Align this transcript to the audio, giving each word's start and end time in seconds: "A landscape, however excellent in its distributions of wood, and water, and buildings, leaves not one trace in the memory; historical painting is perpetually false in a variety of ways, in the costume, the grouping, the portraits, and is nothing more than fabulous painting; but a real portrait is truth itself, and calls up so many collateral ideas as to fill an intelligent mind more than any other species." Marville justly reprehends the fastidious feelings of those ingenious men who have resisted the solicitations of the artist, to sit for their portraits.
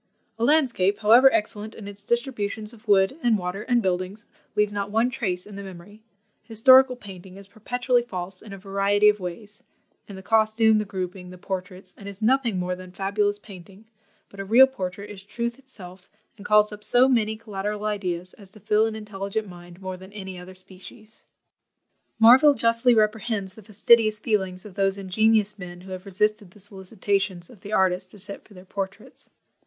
"A 0.39 0.43
landscape, 0.43 0.97
however 1.01 1.31
excellent 1.31 1.75
in 1.75 1.87
its 1.87 2.03
distributions 2.03 2.73
of 2.73 2.87
wood, 2.87 3.19
and 3.21 3.37
water, 3.37 3.61
and 3.61 3.83
buildings, 3.83 4.25
leaves 4.55 4.73
not 4.73 4.89
one 4.89 5.11
trace 5.11 5.45
in 5.45 5.57
the 5.57 5.61
memory; 5.61 6.01
historical 6.41 6.95
painting 6.95 7.37
is 7.37 7.47
perpetually 7.47 8.01
false 8.01 8.41
in 8.41 8.51
a 8.51 8.57
variety 8.57 9.09
of 9.09 9.19
ways, 9.19 9.63
in 10.07 10.15
the 10.15 10.23
costume, 10.23 10.79
the 10.79 10.85
grouping, 10.85 11.29
the 11.29 11.37
portraits, 11.37 11.93
and 11.99 12.09
is 12.09 12.19
nothing 12.19 12.57
more 12.57 12.75
than 12.75 12.91
fabulous 12.91 13.37
painting; 13.37 13.85
but 14.27 14.39
a 14.39 14.43
real 14.43 14.65
portrait 14.65 15.07
is 15.07 15.21
truth 15.21 15.59
itself, 15.59 16.09
and 16.35 16.47
calls 16.47 16.71
up 16.71 16.83
so 16.83 17.07
many 17.07 17.37
collateral 17.37 17.85
ideas 17.85 18.33
as 18.33 18.49
to 18.49 18.59
fill 18.59 18.87
an 18.87 18.95
intelligent 18.95 19.47
mind 19.47 19.79
more 19.83 19.97
than 19.97 20.11
any 20.13 20.35
other 20.35 20.55
species." 20.55 21.27
Marville 22.17 22.55
justly 22.55 22.95
reprehends 22.95 23.53
the 23.53 23.61
fastidious 23.61 24.17
feelings 24.19 24.65
of 24.65 24.73
those 24.73 24.97
ingenious 24.97 25.59
men 25.59 25.81
who 25.81 25.91
have 25.91 26.05
resisted 26.07 26.49
the 26.49 26.59
solicitations 26.59 27.51
of 27.51 27.61
the 27.61 27.71
artist, 27.71 28.09
to 28.09 28.17
sit 28.17 28.43
for 28.43 28.55
their 28.55 28.65
portraits. 28.65 29.29